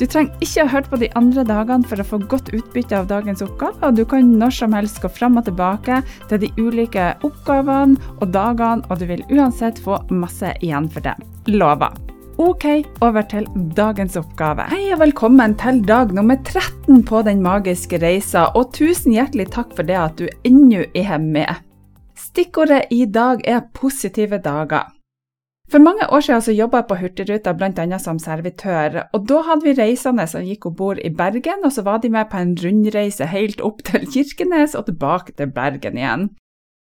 Du 0.00 0.06
trenger 0.08 0.32
ikke 0.42 0.64
ha 0.64 0.70
hørt 0.72 0.88
på 0.90 0.98
de 1.02 1.08
andre 1.18 1.44
dagene 1.46 1.86
for 1.88 2.00
å 2.00 2.06
få 2.06 2.18
godt 2.30 2.48
utbytte 2.56 2.96
av 2.96 3.10
dagens 3.10 3.42
oppgave, 3.44 3.76
og 3.84 3.98
du 3.98 4.04
kan 4.08 4.32
når 4.40 4.54
som 4.56 4.76
helst 4.76 5.02
gå 5.02 5.10
fram 5.12 5.36
og 5.38 5.46
tilbake 5.46 6.00
til 6.30 6.40
de 6.42 6.48
ulike 6.58 7.10
oppgavene 7.26 8.00
og 8.18 8.32
dagene, 8.34 8.82
og 8.88 9.02
du 9.02 9.06
vil 9.10 9.22
uansett 9.30 9.78
få 9.82 10.00
masse 10.10 10.54
igjen 10.64 10.88
for 10.92 11.04
det. 11.04 11.14
Lover. 11.52 11.92
Ok, 12.40 12.64
over 13.04 13.22
til 13.28 13.44
dagens 13.76 14.16
oppgave. 14.16 14.64
Hei 14.72 14.86
og 14.94 15.02
velkommen 15.02 15.52
til 15.60 15.82
dag 15.86 16.14
nummer 16.16 16.40
13 16.40 17.04
på 17.06 17.20
Den 17.26 17.44
magiske 17.44 18.00
reisa, 18.02 18.48
og 18.56 18.72
tusen 18.74 19.12
hjertelig 19.12 19.50
takk 19.52 19.76
for 19.76 19.86
det 19.86 20.00
at 20.00 20.16
du 20.18 20.26
ennå 20.48 20.86
er 20.96 21.18
med. 21.20 21.60
Stikkordet 22.18 22.88
i 22.90 23.04
dag 23.04 23.44
er 23.44 23.66
positive 23.76 24.40
dager. 24.40 24.88
For 25.72 25.80
mange 25.80 26.04
år 26.12 26.20
siden 26.20 26.42
så 26.44 26.52
jobba 26.52 26.82
jeg 26.82 26.88
på 26.90 26.96
Hurtigruta 27.00 27.52
bl.a. 27.56 27.98
som 27.98 28.18
servitør, 28.20 29.06
og 29.16 29.22
da 29.28 29.38
hadde 29.46 29.64
vi 29.64 29.72
reisende 29.78 30.26
som 30.28 30.44
gikk 30.44 30.66
om 30.68 30.74
bord 30.76 31.00
i 31.00 31.08
Bergen, 31.08 31.64
og 31.64 31.72
så 31.72 31.84
var 31.86 32.02
de 32.02 32.10
med 32.12 32.28
på 32.28 32.36
en 32.42 32.52
rundreise 32.60 33.24
helt 33.30 33.64
opp 33.64 33.80
til 33.88 34.04
Kirkenes 34.04 34.76
og 34.76 34.90
tilbake 34.90 35.32
til 35.38 35.48
Bergen 35.48 35.96
igjen. 35.96 36.28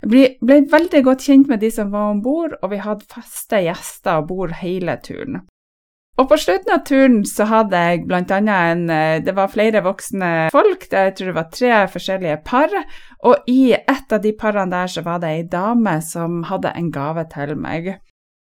Jeg 0.02 0.10
ble, 0.42 0.58
veldig 0.74 1.04
godt 1.06 1.22
kjent 1.22 1.52
med 1.52 1.62
de 1.62 1.70
som 1.70 1.94
var 1.94 2.10
om 2.16 2.26
bord, 2.26 2.58
og 2.64 2.74
vi 2.74 2.82
hadde 2.82 3.06
faste 3.06 3.62
gjester 3.62 4.24
om 4.24 4.30
bord 4.34 4.58
hele 4.64 4.98
turen. 5.06 5.44
Og 6.18 6.28
på 6.32 6.42
slutten 6.42 6.74
av 6.74 6.82
turen 6.86 7.22
så 7.26 7.46
hadde 7.54 7.78
jeg 7.78 8.06
blant 8.10 8.34
annet 8.34 8.74
en 8.74 8.82
eh, 8.92 9.22
Det 9.24 9.34
var 9.38 9.54
flere 9.54 9.80
voksne 9.86 10.50
folk, 10.54 10.90
jeg 10.90 11.14
tror 11.16 11.30
det 11.30 11.38
var 11.38 11.52
tre 11.54 11.88
forskjellige 11.94 12.42
par, 12.50 12.74
og 13.30 13.46
i 13.50 13.76
et 13.78 14.10
av 14.10 14.26
de 14.26 14.34
parene 14.34 14.74
der 14.74 14.90
så 14.90 15.06
var 15.06 15.22
det 15.22 15.36
ei 15.38 15.46
dame 15.46 16.00
som 16.02 16.42
hadde 16.50 16.74
en 16.74 16.90
gave 16.92 17.30
til 17.30 17.54
meg. 17.62 17.94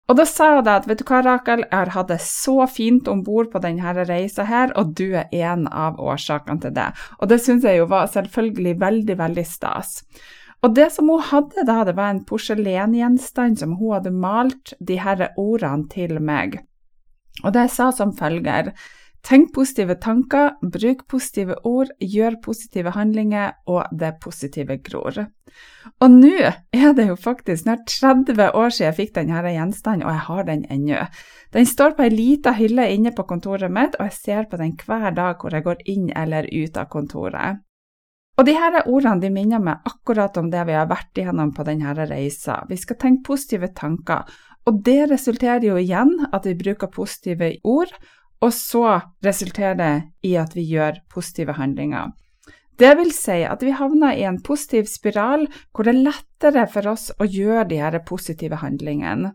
Og 0.07 0.15
da 0.15 0.23
sa 0.23 0.53
jeg 0.55 0.67
at 0.71 0.85
vet 0.87 1.01
du 1.01 1.07
hva, 1.09 1.19
Rakel, 1.25 1.65
jeg 1.65 1.75
har 1.75 1.91
hatt 1.91 2.11
det 2.13 2.21
så 2.23 2.61
fint 2.71 3.09
om 3.11 3.25
bord 3.27 3.49
på 3.51 3.59
denne 3.63 3.91
reisa 4.07 4.45
her, 4.47 4.71
og 4.79 4.93
du 4.95 5.17
er 5.19 5.27
en 5.35 5.65
av 5.67 5.99
årsakene 5.99 6.63
til 6.63 6.75
det. 6.77 6.87
Og 7.19 7.27
det 7.27 7.41
syns 7.43 7.67
jeg 7.67 7.81
jo 7.81 7.89
var 7.91 8.07
selvfølgelig 8.13 8.77
veldig, 8.79 9.17
veldig 9.19 9.45
stas. 9.47 9.97
Og 10.63 10.73
det 10.77 10.87
som 10.95 11.11
hun 11.11 11.25
hadde 11.27 11.65
da, 11.67 11.81
det 11.85 11.97
var 11.99 12.13
en 12.13 12.23
porselengjenstand 12.25 13.59
som 13.59 13.75
hun 13.81 13.97
hadde 13.97 14.15
malt 14.15 14.73
de 14.79 14.97
her 15.03 15.27
ordene 15.35 15.91
til 15.91 16.17
meg. 16.23 16.61
Og 17.43 17.51
det 17.53 17.67
sa 17.75 17.91
som 17.93 18.15
følger 18.17 18.71
Tenk 19.27 19.49
positive 19.51 19.97
tanker, 19.99 20.53
bruk 20.61 21.01
positive 21.11 21.57
ord, 21.67 21.89
gjør 21.99 22.37
positive 22.45 22.93
handlinger, 22.95 23.57
og 23.67 23.89
det 23.91 24.13
positive 24.23 24.77
gror. 24.79 25.17
Og 25.99 26.13
nå 26.13 26.31
er 26.47 26.93
det 26.95 27.09
jo 27.09 27.17
faktisk 27.19 27.65
snart 27.65 27.83
30 27.91 28.53
år 28.55 28.71
siden 28.71 28.85
jeg 28.87 28.97
fikk 29.01 29.13
denne 29.17 29.41
gjenstanden, 29.51 30.05
og 30.07 30.13
jeg 30.13 30.23
har 30.29 30.47
den 30.47 30.63
ennå. 30.71 31.01
Den 31.51 31.67
står 31.67 31.97
på 31.97 32.05
ei 32.05 32.13
lita 32.13 32.53
hylle 32.55 32.85
inne 32.93 33.11
på 33.11 33.25
kontoret 33.27 33.73
mitt, 33.73 33.97
og 33.99 34.07
jeg 34.07 34.15
ser 34.15 34.47
på 34.47 34.59
den 34.61 34.77
hver 34.79 35.11
dag 35.17 35.35
hvor 35.41 35.51
jeg 35.51 35.65
går 35.65 35.83
inn 35.91 36.07
eller 36.15 36.47
ut 36.47 36.79
av 36.79 36.87
kontoret. 36.93 37.59
Og 38.37 38.45
de 38.47 38.53
her 38.55 38.77
ordene 38.85 39.19
de 39.25 39.31
minner 39.33 39.59
meg 39.59 39.83
akkurat 39.89 40.37
om 40.39 40.47
det 40.53 40.63
vi 40.69 40.77
har 40.77 40.87
vært 40.87 41.19
igjennom 41.19 41.51
på 41.57 41.65
denne 41.67 41.97
reisa. 41.99 42.61
Vi 42.69 42.77
skal 42.79 42.99
tenke 43.01 43.27
positive 43.33 43.73
tanker, 43.75 44.23
og 44.69 44.79
det 44.85 45.09
resulterer 45.11 45.67
jo 45.67 45.75
igjen 45.81 46.13
at 46.31 46.47
vi 46.47 46.55
bruker 46.59 46.93
positive 46.93 47.57
ord, 47.67 47.91
og 48.41 48.53
så 48.53 48.99
resulterer 49.25 49.77
det 49.79 49.93
i 50.27 50.35
at 50.37 50.55
vi 50.55 50.65
gjør 50.69 51.01
positive 51.13 51.57
handlinger. 51.57 52.13
Det 52.77 52.91
vil 52.99 53.09
si 53.15 53.41
at 53.41 53.63
vi 53.65 53.73
havner 53.73 54.13
i 54.13 54.25
en 54.29 54.37
positiv 54.45 54.85
spiral 54.89 55.47
hvor 55.73 55.87
det 55.87 55.95
er 55.95 56.03
lettere 56.11 56.67
for 56.69 56.93
oss 56.93 57.09
å 57.17 57.25
gjøre 57.25 57.65
de 57.71 57.81
her 57.81 57.97
positive 58.05 58.59
handlingene. 58.61 59.33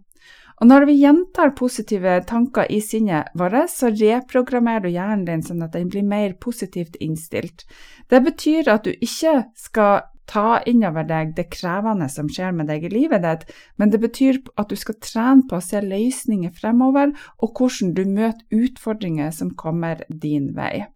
Og 0.62 0.68
når 0.70 0.84
vi 0.86 1.00
gjentar 1.00 1.56
positive 1.58 2.20
tanker 2.28 2.68
i 2.70 2.78
sinnet 2.84 3.32
vårt, 3.34 3.66
så 3.72 3.90
reprogrammerer 3.90 4.84
du 4.84 4.92
hjernen 4.92 5.24
din 5.26 5.42
sånn 5.42 5.64
at 5.66 5.74
den 5.74 5.88
blir 5.90 6.06
mer 6.06 6.36
positivt 6.38 6.94
innstilt. 7.02 7.64
Det 8.06 8.20
betyr 8.22 8.70
at 8.70 8.86
du 8.86 8.92
ikke 8.94 9.40
skal 9.58 10.04
ta 10.30 10.60
innover 10.66 11.06
deg 11.08 11.34
det 11.36 11.48
krevende 11.52 12.08
som 12.12 12.28
skjer 12.30 12.54
med 12.56 12.70
deg 12.70 12.86
i 12.86 12.92
livet 12.92 13.24
ditt, 13.24 13.44
men 13.76 13.92
det 13.92 14.00
betyr 14.02 14.40
at 14.60 14.70
du 14.70 14.78
skal 14.78 14.98
trene 15.02 15.46
på 15.48 15.58
å 15.58 15.64
se 15.64 15.82
løsninger 15.82 16.54
fremover, 16.56 17.14
og 17.42 17.58
hvordan 17.58 17.94
du 17.96 18.04
møter 18.06 18.62
utfordringer 18.64 19.32
som 19.34 19.54
kommer 19.58 20.04
din 20.08 20.52
vei. 20.56 20.86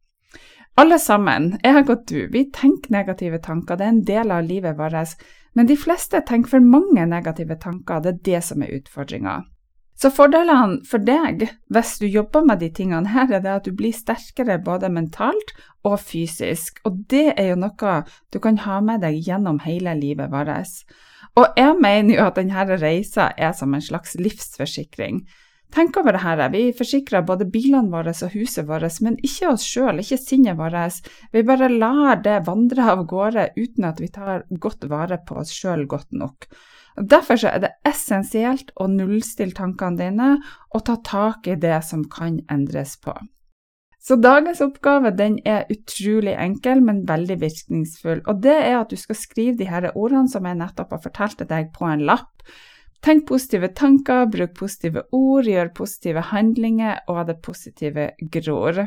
Alle 0.76 0.98
sammen, 1.00 1.54
jeg 1.64 1.86
og 1.88 2.04
du, 2.04 2.26
vi 2.28 2.44
tenker 2.52 2.92
negative 2.92 3.40
tanker, 3.40 3.78
det 3.78 3.86
er 3.86 3.94
en 3.94 4.04
del 4.04 4.32
av 4.34 4.44
livet 4.44 4.76
vårt, 4.76 5.16
men 5.56 5.68
de 5.70 5.76
fleste 5.80 6.20
tenker 6.28 6.58
for 6.58 6.60
mange 6.60 7.06
negative 7.08 7.56
tanker, 7.56 8.02
det 8.04 8.12
er 8.12 8.24
det 8.28 8.42
som 8.44 8.62
er 8.62 8.74
utfordringa. 8.76 9.38
Så 9.96 10.10
fordelene 10.12 10.82
for 10.84 11.00
deg 11.00 11.46
hvis 11.72 11.94
du 12.02 12.04
jobber 12.06 12.44
med 12.44 12.60
de 12.60 12.68
tingene 12.74 13.14
her, 13.14 13.30
er 13.32 13.40
det 13.40 13.52
at 13.52 13.68
du 13.68 13.72
blir 13.76 13.96
sterkere 13.96 14.58
både 14.60 14.90
mentalt 14.92 15.54
og 15.88 15.96
fysisk, 16.04 16.82
og 16.84 17.00
det 17.08 17.30
er 17.38 17.54
jo 17.54 17.60
noe 17.62 17.96
du 18.34 18.40
kan 18.42 18.60
ha 18.66 18.82
med 18.84 19.00
deg 19.06 19.22
gjennom 19.24 19.62
hele 19.64 19.96
livet 19.96 20.28
vårt. 20.32 20.84
Og 21.36 21.56
jeg 21.56 21.80
mener 21.80 22.16
jo 22.16 22.28
at 22.28 22.36
denne 22.36 22.78
reisa 22.80 23.30
er 23.36 23.56
som 23.56 23.74
en 23.76 23.84
slags 23.84 24.16
livsforsikring. 24.20 25.24
Tenk 25.74 25.96
over 25.98 26.14
det 26.14 26.22
her, 26.22 26.40
vi 26.52 26.70
forsikrer 26.76 27.24
både 27.26 27.48
bilene 27.50 27.90
våre 27.90 28.12
og 28.12 28.36
huset 28.36 28.68
vårt, 28.68 29.00
men 29.02 29.18
ikke 29.24 29.50
oss 29.50 29.64
sjøl, 29.66 30.00
ikke 30.00 30.20
sinnet 30.20 30.60
vårt. 30.60 31.08
Vi 31.32 31.42
bare 31.44 31.72
lar 31.72 32.22
det 32.24 32.38
vandre 32.46 32.86
av 32.92 33.04
gårde 33.08 33.50
uten 33.56 33.88
at 33.88 34.00
vi 34.00 34.12
tar 34.12 34.44
godt 34.48 34.86
vare 34.92 35.18
på 35.26 35.40
oss 35.42 35.52
sjøl 35.56 35.84
godt 35.90 36.12
nok. 36.12 36.48
Derfor 36.96 37.42
er 37.44 37.60
det 37.60 37.74
essensielt 37.84 38.72
å 38.80 38.88
nullstille 38.88 39.56
tankene 39.56 40.00
dine 40.00 40.28
og 40.72 40.84
ta 40.88 40.96
tak 41.04 41.48
i 41.48 41.56
det 41.60 41.82
som 41.84 42.06
kan 42.08 42.40
endres 42.52 42.96
på. 43.00 43.14
Så 44.06 44.14
dagens 44.22 44.60
oppgave 44.62 45.10
er 45.18 45.66
utrolig 45.72 46.36
enkel, 46.38 46.80
men 46.80 47.02
veldig 47.08 47.40
virkningsfull. 47.40 48.20
Og 48.30 48.38
det 48.44 48.54
er 48.54 48.76
at 48.78 48.92
du 48.92 48.96
skal 48.96 49.18
skrive 49.18 49.56
de 49.58 49.66
her 49.66 49.90
ordene 49.94 50.30
som 50.30 50.46
jeg 50.46 50.60
nettopp 50.60 50.94
har 50.94 51.02
fortalt 51.02 51.42
deg, 51.42 51.72
på 51.74 51.88
en 51.90 52.04
lapp. 52.06 52.44
Tenk 53.02 53.26
positive 53.26 53.72
tanker, 53.74 54.28
bruk 54.30 54.54
positive 54.54 55.02
ord, 55.10 55.50
gjør 55.50 55.72
positive 55.74 56.22
handlinger, 56.30 57.02
og 57.10 57.26
det 57.26 57.40
positive 57.42 58.12
gror. 58.30 58.86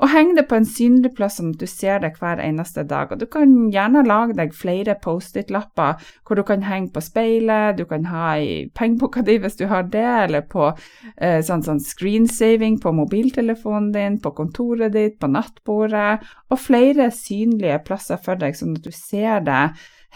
Og 0.00 0.08
heng 0.08 0.32
det 0.34 0.46
på 0.48 0.56
en 0.56 0.66
synlig 0.66 1.12
plass 1.14 1.36
sånn 1.38 1.52
at 1.52 1.60
du 1.60 1.68
ser 1.68 2.00
det 2.02 2.14
hver 2.16 2.40
eneste 2.42 2.82
dag. 2.88 3.12
Og 3.12 3.20
du 3.20 3.26
kan 3.30 3.52
gjerne 3.70 4.02
lage 4.06 4.34
deg 4.38 4.54
flere 4.56 4.96
Post-It-lapper 5.02 6.00
hvor 6.24 6.38
du 6.38 6.42
kan 6.48 6.64
henge 6.66 6.90
på 6.94 7.02
speilet, 7.04 7.76
du 7.76 7.84
kan 7.86 8.08
ha 8.10 8.32
i 8.40 8.64
pengeboka 8.74 9.22
di 9.26 9.36
hvis 9.42 9.60
du 9.60 9.66
har 9.70 9.86
det, 9.92 10.08
eller 10.24 10.46
på 10.48 10.70
eh, 10.72 11.38
sånn, 11.44 11.62
sånn 11.66 11.82
screensaving 11.84 12.80
på 12.82 12.94
mobiltelefonen 12.96 13.92
din, 13.94 14.18
på 14.22 14.34
kontoret 14.40 14.96
ditt, 14.96 15.20
på 15.20 15.30
nattbordet, 15.30 16.24
og 16.50 16.58
flere 16.58 17.12
synlige 17.14 17.82
plasser 17.86 18.18
for 18.22 18.40
deg, 18.40 18.58
sånn 18.58 18.78
at 18.80 18.88
du 18.88 18.92
ser 18.96 19.44
det 19.46 19.62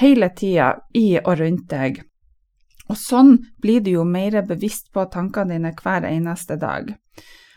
hele 0.01 0.33
tida 0.35 0.73
i 0.97 1.09
og 1.21 1.35
rundt 1.39 1.69
deg. 1.71 2.03
Og 2.91 2.99
sånn 2.99 3.37
blir 3.63 3.83
du 3.83 3.93
jo 3.97 4.05
mer 4.09 4.41
bevisst 4.47 4.93
på 4.95 5.07
tankene 5.13 5.57
dine 5.57 5.75
hver 5.79 6.07
eneste 6.07 6.59
dag. 6.61 6.95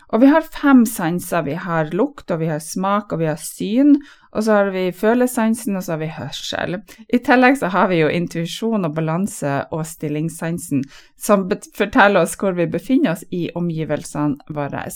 Og 0.09 0.23
vi 0.23 0.29
har 0.31 0.41
fem 0.41 0.85
sanser. 0.89 1.43
Vi 1.45 1.53
har 1.53 1.91
lukt, 1.93 2.31
og 2.31 2.41
vi 2.41 2.49
har 2.49 2.61
smak, 2.63 3.13
og 3.13 3.21
vi 3.21 3.27
har 3.29 3.37
syn. 3.41 3.93
Og 4.33 4.45
så 4.45 4.57
har 4.57 4.71
vi 4.73 4.87
følesansen, 4.95 5.77
og 5.77 5.85
så 5.85 5.95
har 5.95 6.01
vi 6.01 6.09
hørsel. 6.15 6.79
I 7.13 7.21
tillegg 7.25 7.59
så 7.61 7.69
har 7.73 7.91
vi 7.91 8.01
jo 8.01 8.09
intuisjon 8.09 8.89
og 8.89 8.95
balanse 8.97 9.59
og 9.75 9.85
stillingssansen, 9.85 10.83
som 11.17 11.45
forteller 11.77 12.25
oss 12.25 12.35
hvor 12.41 12.57
vi 12.57 12.69
befinner 12.69 13.13
oss 13.13 13.25
i 13.29 13.47
omgivelsene 13.57 14.53
våre. 14.55 14.87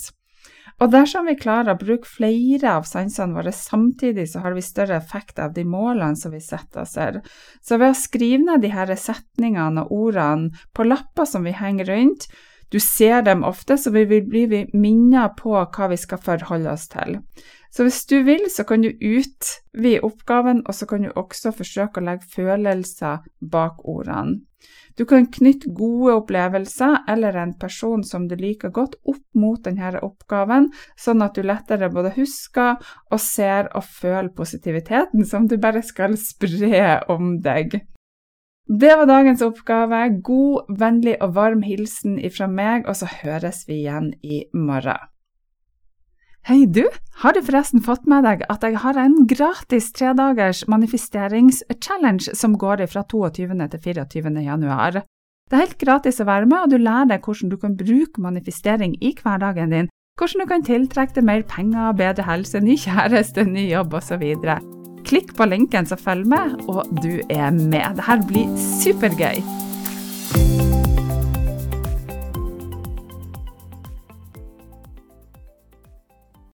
Og 0.82 0.90
dersom 0.92 1.28
vi 1.30 1.36
klarer 1.38 1.76
å 1.76 1.80
bruke 1.80 2.10
flere 2.10 2.72
av 2.80 2.88
sansene 2.90 3.38
våre 3.38 3.54
samtidig, 3.54 4.26
så 4.32 4.42
har 4.44 4.56
vi 4.56 4.66
større 4.66 4.98
effekt 4.98 5.38
av 5.40 5.54
de 5.54 5.66
målene 5.70 6.18
som 6.18 6.34
vi 6.34 6.42
setter 6.42 6.82
oss 6.82 6.96
her. 6.98 7.22
Så 7.62 7.78
ved 7.78 7.94
å 7.94 8.00
skrive 8.00 8.42
ned 8.48 8.66
de 8.66 8.74
her 8.74 8.90
setningene 8.98 9.86
og 9.86 9.94
ordene 10.10 10.66
på 10.74 10.88
lapper 10.88 11.30
som 11.30 11.46
vi 11.46 11.54
henger 11.56 11.92
rundt, 11.94 12.28
du 12.74 12.80
ser 12.82 13.22
dem 13.22 13.44
ofte, 13.46 13.78
så 13.78 13.92
vi 13.94 14.06
vil 14.10 14.24
bli 14.26 14.64
minnet 14.74 15.36
på 15.38 15.54
hva 15.54 15.90
vi 15.92 16.00
skal 16.02 16.22
forholde 16.22 16.72
oss 16.74 16.88
til. 16.90 17.20
Så 17.74 17.86
hvis 17.86 18.04
du 18.10 18.20
vil, 18.26 18.48
så 18.54 18.66
kan 18.70 18.82
du 18.82 18.90
utvide 18.90 20.02
oppgaven, 20.06 20.64
og 20.66 20.76
så 20.78 20.88
kan 20.90 21.06
du 21.06 21.12
også 21.18 21.54
forsøke 21.54 22.02
å 22.02 22.06
legge 22.06 22.30
følelser 22.34 23.22
bak 23.54 23.86
ordene. 23.86 24.42
Du 24.98 25.08
kan 25.10 25.26
knytte 25.26 25.72
gode 25.74 26.14
opplevelser 26.20 27.00
eller 27.10 27.38
en 27.42 27.56
person 27.60 28.04
som 28.06 28.28
du 28.30 28.36
liker 28.38 28.70
godt, 28.74 28.94
opp 29.10 29.24
mot 29.34 29.58
denne 29.66 29.98
oppgaven, 30.06 30.70
sånn 31.00 31.26
at 31.26 31.34
du 31.34 31.42
lettere 31.46 31.90
både 31.94 32.14
husker 32.18 32.78
og 33.10 33.22
ser 33.22 33.72
og 33.74 33.88
føler 33.90 34.30
positiviteten 34.38 35.26
som 35.26 35.50
du 35.50 35.58
bare 35.58 35.82
skal 35.86 36.14
spre 36.22 37.02
om 37.10 37.40
deg. 37.42 37.82
Det 38.68 38.96
var 38.96 39.06
dagens 39.06 39.42
oppgave. 39.44 40.06
God, 40.24 40.70
vennlig 40.80 41.18
og 41.22 41.34
varm 41.36 41.64
hilsen 41.68 42.16
ifra 42.20 42.48
meg, 42.48 42.88
og 42.88 42.96
så 42.96 43.10
høres 43.12 43.66
vi 43.68 43.82
igjen 43.82 44.14
i 44.24 44.46
morgen. 44.56 45.10
Hei, 46.48 46.66
du! 46.68 46.84
Har 47.24 47.36
du 47.36 47.40
forresten 47.44 47.84
fått 47.84 48.08
med 48.10 48.26
deg 48.28 48.42
at 48.52 48.64
jeg 48.68 48.80
har 48.84 48.98
en 49.00 49.14
gratis 49.32 49.92
tredagers 49.96 50.66
manifesteringschallenge 50.68 52.36
som 52.36 52.58
går 52.60 52.84
fra 52.92 53.06
22. 53.08 53.48
til 53.72 53.80
24. 53.80 54.34
januar? 54.44 55.04
Det 55.48 55.56
er 55.56 55.64
helt 55.64 55.80
gratis 55.80 56.20
å 56.20 56.28
være 56.28 56.48
med, 56.48 56.66
og 56.66 56.72
du 56.72 56.84
lærer 56.84 57.14
deg 57.14 57.24
hvordan 57.24 57.52
du 57.52 57.58
kan 57.60 57.80
bruke 57.80 58.20
manifestering 58.20 58.96
i 59.00 59.16
hverdagen 59.24 59.72
din, 59.72 59.92
hvordan 60.20 60.44
du 60.44 60.52
kan 60.52 60.68
tiltrekke 60.68 61.16
deg 61.20 61.28
mer 61.32 61.48
penger, 61.48 61.96
bedre 61.96 62.28
helse, 62.28 62.60
ny 62.60 62.76
kjæreste, 62.76 63.48
ny 63.48 63.70
jobb 63.72 64.00
osv. 64.00 64.24
Klikk 65.04 65.36
på 65.38 65.46
linken 65.50 65.86
som 65.90 66.00
følger 66.00 66.30
med, 66.32 66.56
og 66.72 66.88
du 67.04 67.20
er 67.30 67.52
med. 67.52 68.00
Dette 68.00 68.18
blir 68.30 68.50
supergøy! 68.80 69.44